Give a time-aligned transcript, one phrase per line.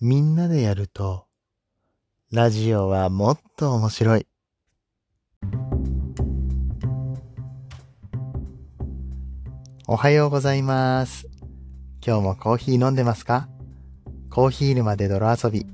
[0.00, 1.26] みんなでやると、
[2.30, 4.28] ラジオはもっと面白い。
[9.88, 11.26] おはようございます。
[12.06, 13.48] 今日もコーヒー飲んでますか？
[14.30, 15.66] コーヒー沼で泥遊び、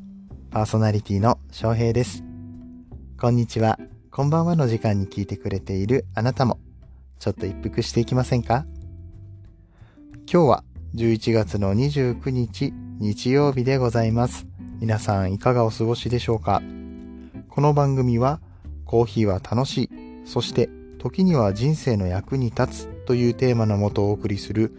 [0.51, 2.25] パーソナリティの翔平です。
[3.21, 3.79] こんにちは、
[4.11, 6.59] こんばんはの時間に聞いてくれているあなたも、
[7.19, 8.65] ちょっと一服していきませんか？
[10.27, 10.65] 今日は
[10.95, 14.47] 11月の29日日曜日でございます。
[14.81, 16.63] 皆さんいかがお過ごしでしょうか？
[17.49, 18.41] この番組は
[18.85, 19.91] コーヒーは楽しい、
[20.25, 24.73] そして時には人生の役に立つというテーマのもとお送りする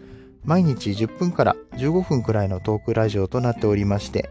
[0.44, 4.30] 毎日10分から15分くらいのトークラジオとなっておりまして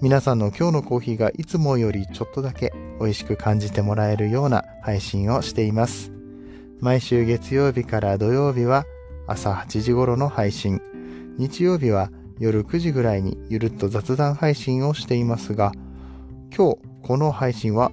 [0.00, 6.12] 皆さんの今日のコーヒーがいつもよりちょっとだけ美味しく感じてもらえるような配信をしています。
[6.80, 8.84] 毎週月曜日から土曜日は
[9.26, 10.80] 朝8時頃の配信、
[11.38, 15.72] 日曜日は夜9時ぐらいにゆるっと雑談配信をしていますが、
[16.54, 17.92] 今日この配信は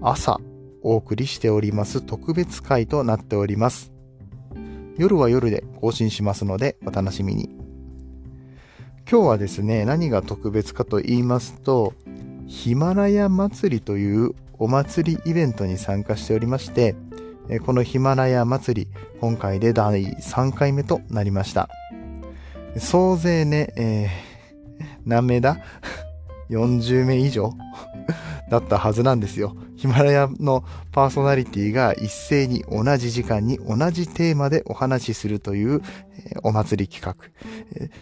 [0.00, 0.40] 朝
[0.82, 3.92] お送りしております特別会となっております。
[4.98, 7.50] 夜は夜で更新しますのでお楽しみに。
[9.10, 11.92] 今日はですね、何が特別かと言いますと、
[12.46, 16.94] ヒマラヤ祭りというお祭りイベントに参加しておりまして、
[17.66, 18.88] このヒマラヤ祭り、
[19.20, 21.68] 今回で第3回目となりました。
[22.78, 25.58] 総勢ね、えー、何名だ
[26.50, 27.52] ?40 名以上？
[28.50, 29.56] だったはずなんですよ。
[29.76, 30.62] ヒマラヤの
[30.92, 35.80] パーソナリティが一斉に同じ時間に同じテーマでお話しするという、
[36.42, 37.16] お祭り企画、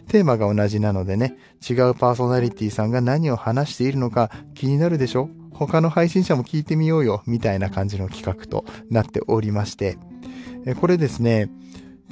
[0.08, 1.36] テーマが同じなのでね、
[1.68, 5.30] 違うパーソナリティさんが何を話しているのか気になるでしょ？
[5.52, 9.98] 他の配信者も聞いてみようよ、みたいな感じの企画となっておりまして、
[10.80, 11.48] これですね、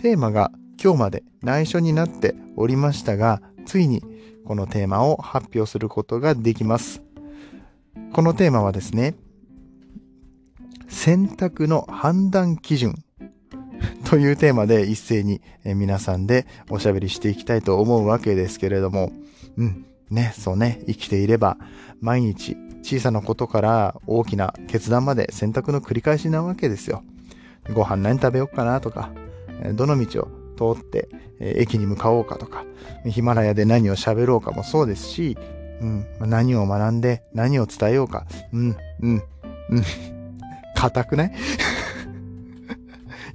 [0.01, 4.03] テーマが今日まで内緒になっておりましたが、ついに
[4.45, 7.03] このテーマを発表することができます。
[8.13, 9.17] このテーマはですね、
[10.89, 12.95] 選択の判断基準
[14.09, 19.13] というテーマで一斉に皆さんでおしゃべりしていきたいと思うわけですけれども、
[19.57, 21.59] うん、ね、そうね、生きていれば
[22.01, 27.03] 毎日小さなことから大きな決断まで選択の繰り返しなわけですよ。
[27.75, 29.13] ご飯何食べようかなとか、
[29.75, 31.09] どの道を通って、
[31.41, 32.65] えー駅に向かおうかとか、
[33.07, 35.39] ヒマラヤで何を喋ろうかもそうですし、
[35.81, 39.23] うん、何を学んで何を伝えようか、うん、うん、
[39.71, 39.83] うん、
[40.75, 41.33] 硬くない？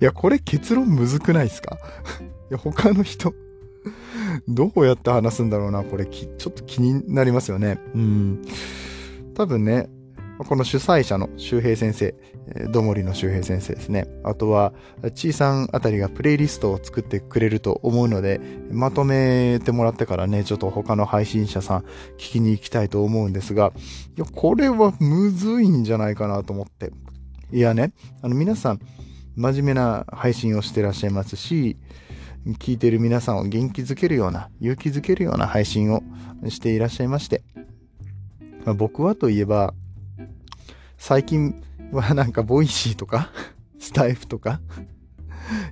[0.02, 1.78] いや、これ結論むずくないですか？
[2.52, 3.34] いや、他の人、
[4.48, 7.80] どうやって話すんだろうな、これ、ちょっと気になりますよね。
[7.96, 8.42] うん。
[9.36, 9.88] 多分ね、
[10.40, 12.16] この主催者の周平先生、
[12.72, 14.08] どもりの周平先生ですね。
[14.24, 14.74] あとは、
[15.14, 21.80] ちいさんあたりがプレイリストを作ってくれると思うので、まとめてもらってからね、ちょっと他の配信者さん
[22.18, 23.74] 聞きに行きたいと思うんですが、
[24.18, 26.92] いや、これはむずいんじゃないかなと思って。
[27.52, 28.80] いやね、あの皆さん、
[29.36, 31.78] 真面目な配信をしてらっしゃいますし、
[32.60, 36.04] 聞いてる皆さんを元気づけるような、勇気づけるような配信を
[36.50, 37.44] していらっしゃいまして、
[38.76, 39.74] 僕はといえば、
[41.06, 43.30] 最近はなんか Voicy とか、
[43.78, 44.62] スタエフとか、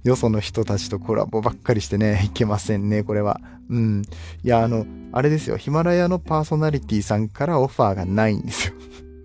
[0.04, 3.40] よその人たちとコラボばっかりしてね、いけませんね、これは。
[3.70, 4.02] うん。
[4.44, 8.74] いや、あの、あれですよ、ヒマラヤのパーソナリティさんからオファーがないんですよ。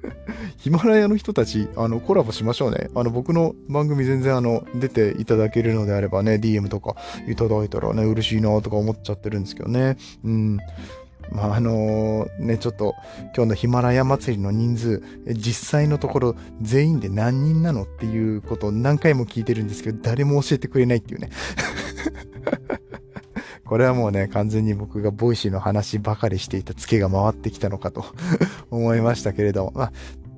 [0.58, 2.88] ヒマラヤの人たち、あの、コラボしましょうね。
[2.94, 6.94] あの、僕の番組全然あの、出ていただけるのであればね、DM とか
[7.26, 9.96] いただいたらね、嬉しいなとか思っちゃってるんですけどね。
[10.22, 10.58] うん。
[11.30, 12.94] まあ、あのね、ちょっと、
[13.34, 21.30] 今日のヒマラヤ祭りの人数、実際のところ、全員で何人なのっていうことを何回も聞いてるんですけど、誰も教えてくれないっていうね。
[23.64, 28.04] これはもうね、完全に僕が Voicy の話ばかりしていたツケが回ってきたのかと
[28.70, 29.92] 思いましたけれども、まあ、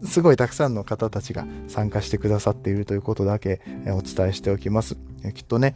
[0.04, 4.96] すごいたくさんの方たちが参加してくださっているということだけお伝えしておきます。
[5.34, 5.74] きっとね、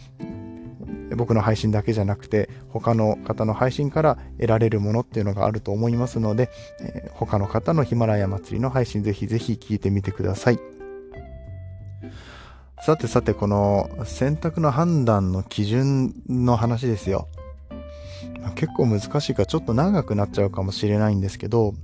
[1.16, 6.50] 僕の配信だけじゃなくて、他の方の配信から得られるものっていうのがあると思いますので、
[6.80, 10.59] えー他の方のヒマラヤ祭りの配信ぜひぜひ聞いてみてください。
[12.84, 17.28] さてさて、この選択の判断の基準の話ですよ。
[18.56, 21.74] 結構難しいかちょっと長くなっちゃうかもしれないんですけど、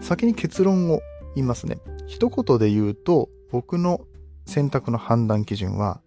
[0.00, 1.00] 先に結論を
[1.36, 1.78] 言いますね。
[2.08, 4.00] 一言で言うと、僕の
[4.44, 6.00] 選択の判断基準は、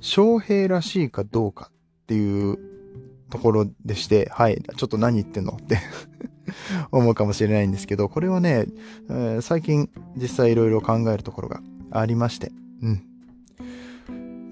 [0.00, 1.70] 翔平らしいかどうか
[2.06, 2.58] っていう
[3.30, 5.80] ところでして、はい、ちょっと何言ってんのって
[6.92, 8.66] 思うかもしれないんですけど、これはね、
[9.10, 11.60] えー最近実際いろいろ考えるところが
[11.90, 13.02] ありまして、うん。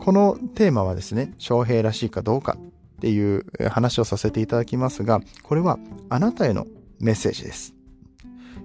[0.00, 5.78] このテーマはですね、翔平らしいかどうかっていう話をさせていただきますが、これは
[6.08, 6.66] あなたへの
[6.98, 7.74] メッセージです。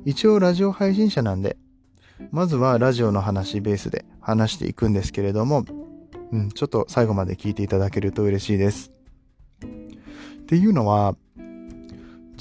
[0.06, 1.57] 一応ラジオ配信者なんで、
[2.31, 5.63] まずはラジオの話ベースで話していくんですけれども、
[6.31, 8.92] うん、ちょっと最後まで聞いていただけると嬉しいです。
[9.62, 11.16] っていうのは、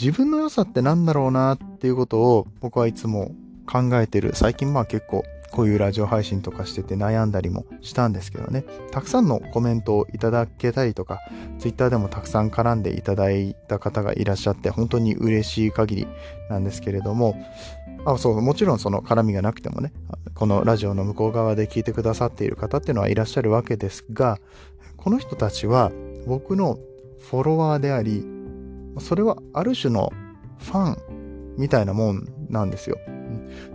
[0.01, 3.33] 自分の良さって何だろうなっていうことを僕はいつも
[3.67, 4.35] 考えてる。
[4.35, 8.65] 最近まあ結構こういうラジオ配信とかしてて悩んだりもしたんですけどね。
[8.93, 11.19] たくさんのコメントをいただけたりとか、
[11.59, 16.09] ツイッターでもたくさん絡んでいただいた方がいらっしゃって本当に嬉しい限り
[16.49, 17.35] なんですけれども、
[18.07, 19.93] あそう、もちろんその絡みがなくてもね、
[20.39, 24.39] このラジオの向こう側で聞いてくださっている方っていうのはいらっしゃるわけですが、
[24.97, 25.91] この人たちは
[26.29, 26.79] 僕の
[27.19, 28.25] フォロワーであり、
[29.01, 30.13] それはある種の
[30.59, 32.99] ファンみたいなもんなんですよ。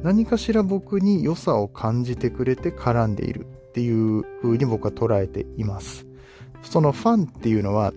[0.04, 6.06] 何かしら僕に良さを感じてくれて絡んでいるっていう風に僕は捉えています。
[6.62, 7.92] そのファンっていうのは、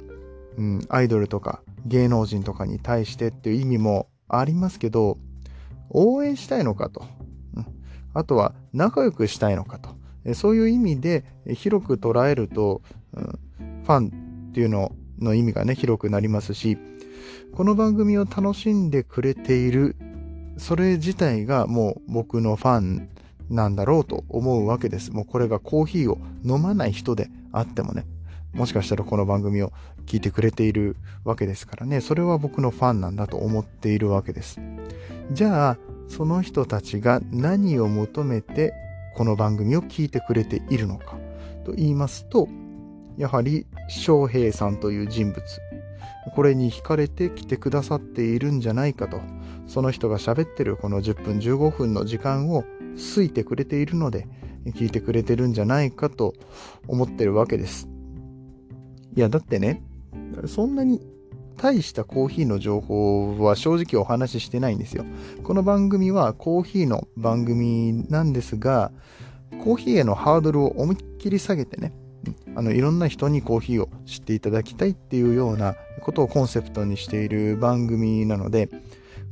[0.58, 5.18] うん、アイドルとか芸能人とかに対してっていう意味もありますけど、
[5.90, 7.04] 応援したいのかと。
[8.16, 9.90] あとは仲良くしたいのかと。
[10.34, 11.24] そういう意味で
[11.54, 12.82] 広く捉えると、
[13.12, 16.78] うん、ファンっていうのの意味がね、広くなりますし、
[17.52, 19.96] この番組を楽しんでくれている、
[20.56, 23.08] それ自体がもう僕のファン
[23.50, 25.12] なんだろうと思うわけです。
[25.12, 28.04] もうこれがコーヒーを飲まない人であってもね、
[28.52, 29.72] もしかしたらこの番組を
[30.06, 34.58] 聞いてくれているわけですからね、それは僕のファンなんだと思っているわけです。
[35.32, 38.72] じゃあ、その人たちが何を求めて
[39.16, 41.18] この番組を聞いてくれているのか
[41.64, 42.48] と言いますと、
[43.16, 45.42] やはり翔平さんという人物、
[46.34, 49.20] これに惹かれて来てくださっているんじゃないかと、
[49.66, 52.64] その人が喋ってるこの10分15分の時間を
[53.14, 54.28] 好いてくれているので、
[54.66, 56.34] 聞いてくれてるんじゃないかと
[56.88, 57.88] 思ってるわけです。
[59.14, 59.82] いや、だってね、
[60.46, 61.00] そんなに
[61.56, 65.04] 大したコーヒーの情報は正直お話ししてないんですよ。
[65.42, 68.92] この番組はコーヒーの番組なんですが、
[69.64, 71.92] コーヒーへのハードルを思いっきり下げてね、
[72.54, 78.68] あのいろんな人にコーヒーを知っていただきたいっていうようなことをコンセプトにしている番組なので、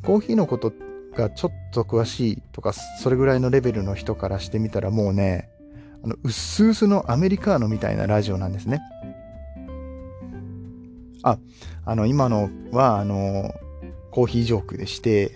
[0.05, 0.73] コーヒーのこと
[1.15, 5.51] がちょっと詳しいとか、それぐらいのレベルの人からしてみたらもうね、
[6.03, 8.81] あの、うっすうすのアメリカーノみたいなラジオなんですね。
[11.25, 11.39] あ、
[11.87, 13.55] あの、今のは、あの、
[14.11, 15.33] コーヒージョークでして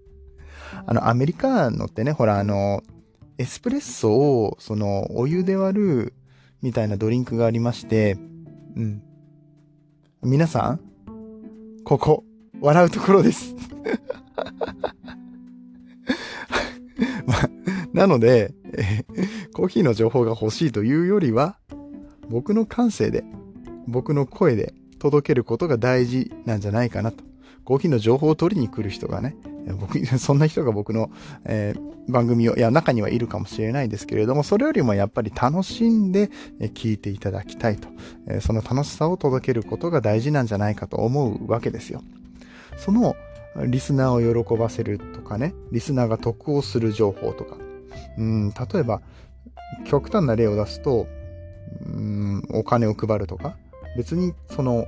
[0.86, 2.82] あの、アメリカのってね、ほら、あの、
[3.38, 6.14] エスプレッソを、その、お湯で割る
[6.60, 8.18] みたいなドリンクがありまして、
[8.76, 9.02] うん。
[10.22, 10.80] 皆さん、
[11.84, 12.24] ここ、
[12.60, 13.54] 笑うところです
[17.24, 17.34] ま、
[17.94, 19.04] なので、え
[19.54, 21.58] コーヒーの情報が欲しいというよりは、
[22.28, 23.24] 僕の感性で、
[23.86, 27.24] 僕の声で、届けることが大事なんじゃないかなと。
[27.64, 29.36] コーヒーの情報を取りに来る人がね、
[29.78, 31.10] 僕、 そんな人が僕の、
[31.44, 36.30] えー、番組を、いや、中にはいるかもしれないですけれども、それよりもやっぱり楽しんで
[36.60, 37.88] 聞いていただきたいと、
[38.26, 42.02] えー、その楽しさを届けることが大事なんじゃないかと思うわけですよ。
[42.78, 43.16] その、
[43.66, 47.58] リスナーを喜ばせるとかね、リスナーが得をする情報とか、
[48.16, 49.02] うん、例えば、
[49.84, 51.06] 極端な例を出すと、
[51.84, 53.56] うん、お金を配るとか、
[53.98, 54.86] 別にその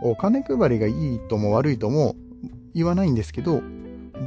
[0.00, 2.14] お金配りがいいとも悪いとも
[2.72, 3.62] 言わないんですけど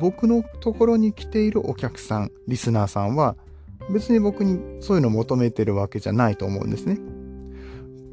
[0.01, 3.38] 僕のところに来ているお客さんリスナーさんは
[3.89, 7.00] 別に僕にそういうのを求めてるわけじゃないと思うんですね。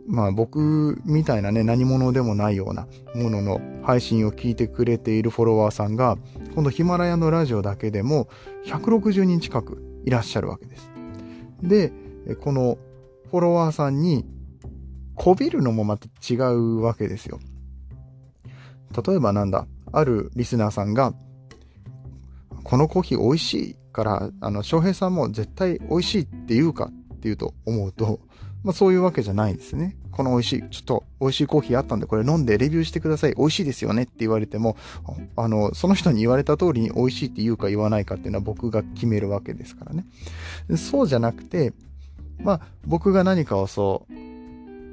[0.07, 6.17] まあ僕みたいなね何者でもないようなものの配信を聞いてくれているフォロワーさんが
[6.55, 8.29] このヒマラヤのラジオだけでも
[8.67, 10.91] 160人近くいらっしゃるわけです。
[11.63, 11.93] で、
[12.41, 12.79] この
[13.31, 14.25] フォロワーさんに
[15.19, 17.41] こびるのもまた違うわけですよ。
[19.07, 21.13] 例えばなんだ、あるリスナーさんが、
[22.63, 28.21] このコーヒー美味しいから、あの、翔平さんも絶対美味しいって言うかっていうと思うと、
[28.63, 29.97] まあそういうわけじゃないですね。
[30.13, 33.35] この美味しい、ちょっと美味しいコーヒーあったんでこれ飲んでレビューしてください。
[33.37, 34.77] 美味しいですよねって言われても、
[35.37, 40.07] あの、その人に言われた通りに美味しいって言うか言わないかっていうのは僕が決めるわけですからね。
[40.77, 41.73] そうじゃなくて、
[42.39, 44.38] まあ僕が何かをそう、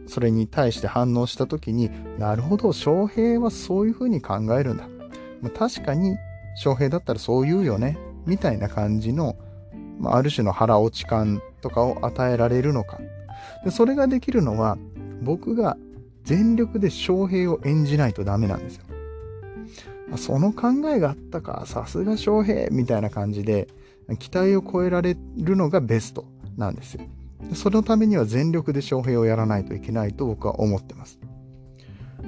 [0.08, 4.88] それに対して反応した時に、なるほど、翔平はそういうふうに考えるんだ。
[5.42, 6.16] ま、確かに、
[6.56, 7.98] 翔平だったらそう言うよね。
[8.26, 9.36] みたいな感じの、
[10.00, 13.00] まあ、ある種の腹落ち感とかを与えられるのか。
[13.64, 14.78] でそれができるのは、
[15.22, 15.78] 僕が
[16.24, 18.86] 全力で翔平を演じないとダメなんですよ。
[20.18, 23.68] その考えがあったか、さすが翔平みたいな感じで、
[24.20, 26.26] 期待を超えられるのがベスト
[26.58, 27.02] なんですよ。
[27.54, 31.20] そのためには全力で翔平をやらないといけないと僕は思ってます。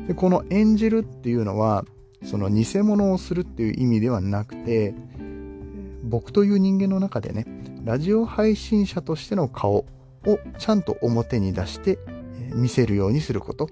[0.08, 1.86] でこの演じるっていうのは、
[2.24, 4.94] その偽物をするっていう意味ではなくて、
[6.04, 7.46] 僕という人間の中でね、
[7.84, 9.86] ラジオ配信者としての顔を
[10.58, 12.00] ちゃんと表に出して
[12.54, 13.70] 見せるようにすること。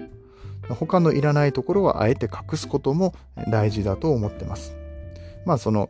[0.70, 3.14] 他のいらないところはあえて隠すことも
[3.50, 4.75] 大事だと思ってます。
[5.46, 5.90] まあその、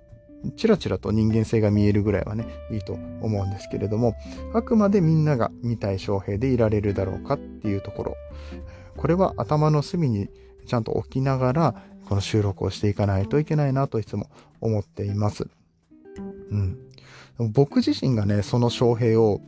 [0.56, 4.16] ちらちらと人間性が見えるぐらいはね、いいと思うんですけれども、
[4.54, 8.18] あくまでみんなが見たい翔平でいられるだろうかっていうところ。
[8.98, 10.30] これは頭の隅に
[10.66, 11.76] ちゃんと置きながら、
[12.08, 14.30] この収録をしていかないといけないなといつも
[14.62, 15.48] 思っています。
[16.52, 16.78] うん。
[17.52, 19.42] 僕自身がね、その翔平を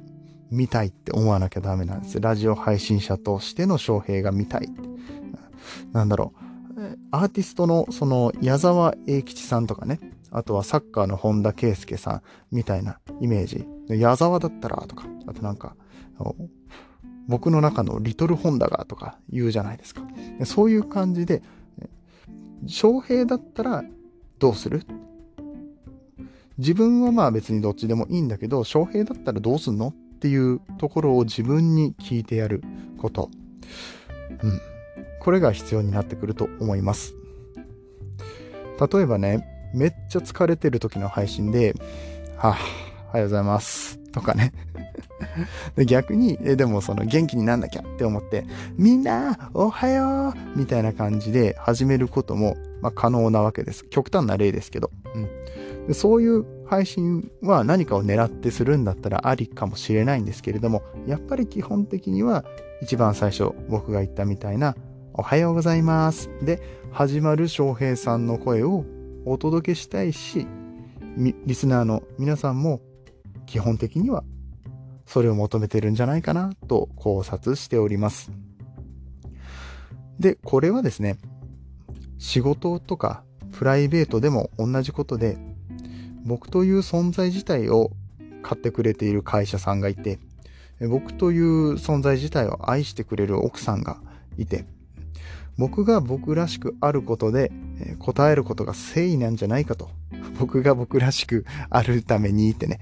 [0.49, 2.19] 見たいって思わなきゃダメなんです。
[2.19, 4.69] ラジオ配信者としての翔平が見たい。
[5.91, 6.47] なんだろう。
[7.11, 9.99] アーティストのその矢沢永吉さんとかね、
[10.37, 13.65] あとはサッカーの本田圭佑さんみたいなイメージ。
[13.89, 15.75] 矢沢だったらとか、あとなんか、
[17.27, 20.03] 僕の中のリトルホンダがとか言うじゃないですか。
[20.45, 21.41] そういう感じで、
[22.67, 23.83] 翔平だったら
[24.39, 24.85] どうする？
[26.57, 29.89] 自分はまあ別にどっちでもいいんだけど、翔平だったらどうすんの？
[29.89, 32.63] っていうところを自分に聞いてやる
[32.99, 33.29] こと。
[34.43, 34.61] うん。
[35.19, 37.15] これが必要になってくると思います。
[38.79, 41.75] 例えばね、めっちゃ疲れてる時の配信で、
[42.35, 42.57] はあ、
[43.09, 43.99] おはようございます。
[44.11, 44.51] とかね。
[45.75, 48.45] で逆に、え、でもその元気になんなきゃって思って、
[48.77, 53.85] みんな、おはようみたいな感じで始めることも、まあ、可能なわけです。
[53.85, 54.91] 極端な例ですけど。
[55.13, 62.43] うん、でそういう配信は何かを狙ってするんだったらありかもしれないんですけれども、やっぱり基本的には
[62.81, 64.75] 一番最初僕が言ったみたいな、
[65.13, 66.29] おはようございます。
[66.41, 68.85] で、始まる翔平さんの声を
[69.29, 70.47] お届けしたいし、
[71.45, 72.81] リスナーの皆さんも
[73.45, 74.23] 基本的には
[75.05, 78.31] それを求めてるんじゃないかなと考察しております。
[80.17, 81.17] で、これはですね、
[82.17, 85.37] 仕事とかプライベートでも同じことで、
[86.23, 87.91] 僕という存在自体を
[88.43, 90.19] 買ってくれている会社さんがいて、
[90.89, 93.99] 僕という存在自体を愛してくれる奥さんが
[94.37, 94.65] いて、
[95.57, 99.89] 僕が僕らしくあることでえ答えることが誠意なんじゃないかと。
[100.39, 102.79] 僕が僕らしくあるためにってね。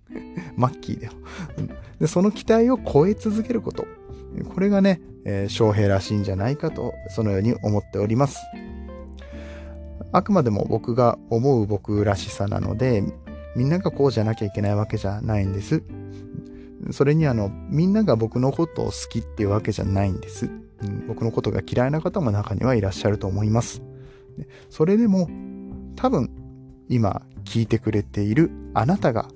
[0.56, 1.12] マッキーだよ。
[2.00, 3.86] でその期待を超え続けること。
[4.54, 8.38] これがね、えー、翔平らしいんじゃないかと、そのように思っております。
[10.12, 13.04] あくまでも僕が思う僕らしさなので、
[13.56, 15.82] みんながこうじゃなきゃいけないわけじゃないんです。
[16.92, 20.48] それにあの、みんなが僕のことを好きっていうわけじゃないんです。
[21.06, 23.82] 僕のことが嫌いな方も中にはいらっしゃると思います。
[24.68, 25.28] それでも、
[25.96, 26.30] 多分、
[26.88, 29.28] 今聞いてくれているあなたが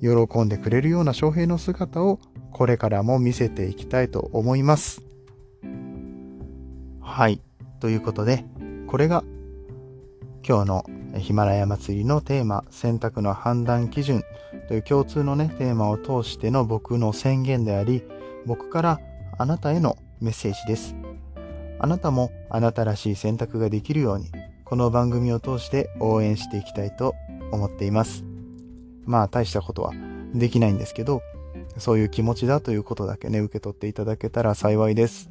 [0.00, 2.20] 喜んでくれるような翔平の姿を
[2.52, 5.02] これからも見せていきたいと思います。
[7.00, 7.40] はい。
[7.80, 8.44] ということで、
[8.86, 9.24] これが
[10.46, 10.84] 今日の
[11.18, 14.22] ヒマラヤ祭りのテーマ、選択の判断基準
[14.68, 18.04] という共通のね、テーマを通しての僕の宣言であり、
[18.46, 19.00] 僕から
[19.38, 20.94] あなたへのメッセージです。
[21.78, 24.26] あなたもあなたらしい選択ができるように、
[24.64, 27.14] この番組を通して応援していきたいと
[27.52, 28.24] 思っています。
[29.04, 29.92] まあ大したことは
[30.34, 31.22] できないんですけど、
[31.78, 35.30] そういう気持ちだということだけね、受け取っていただけたら幸いです。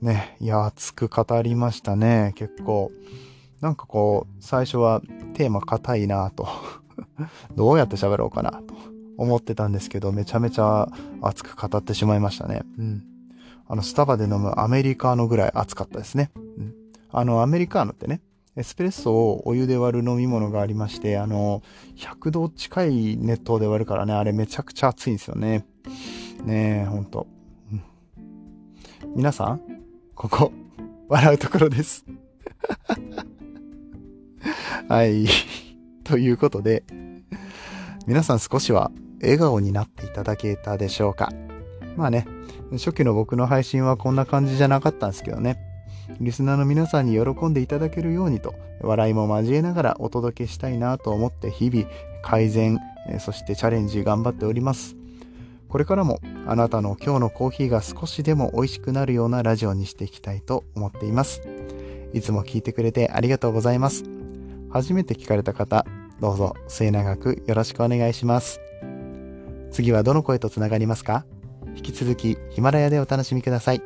[0.00, 2.92] ね、いや、熱く語りましたね、結構。
[3.60, 5.02] なんかこう、最初は
[5.34, 6.46] テーマ硬いなと
[7.56, 8.74] どうやって喋ろうかなと
[9.16, 10.88] 思ってたんですけど、めちゃめちゃ
[11.20, 12.62] 熱く語ってしまいましたね。
[12.78, 13.17] うん。
[13.68, 16.30] あの、スタバで飲むアメリカーノぐらい熱かったですね。
[16.34, 16.74] うん。
[17.10, 18.22] あの、アメリカーノってね、
[18.56, 21.62] エスプレッソをお湯で割る飲み物がありまして、あの、
[21.96, 25.66] 100度近い熱湯で割るからね、あれめちゃくちゃ熱いんですよね。
[26.44, 27.26] ねえ、ほんと。
[27.70, 27.82] うん、
[29.14, 29.60] 皆さん、
[30.14, 30.50] ここ、
[31.08, 32.04] 笑うところです。
[34.88, 35.26] はい。
[36.04, 36.84] ということで、
[38.06, 41.30] 皆さん少しは笑顔になっていただけたでしょうか。
[41.98, 42.26] まあね、
[42.72, 45.58] 初期の僕の配信はこんな感じじゃなかったんですけどね。
[46.20, 51.86] リスナーの皆さんに喜んでいただけるようにと、笑いも交えながらお届けしたいなと思って日々
[52.22, 52.78] 改善、
[53.18, 54.94] そしてチャレンジ頑張っております。
[55.68, 61.42] これからもあなたの今日のコーヒーが少しでも美味しくなるようなラジオにしていきたいと思っています。
[62.14, 64.04] いつも聞いてくれてありがとうございます。
[64.70, 65.84] 初めて聞かれた方、
[66.20, 68.60] どうぞ末永くよろしくお願いします。
[69.70, 71.26] 次はどの声とつながりますか？
[71.78, 73.82] 引き続きヒマラヤでお楽しみください。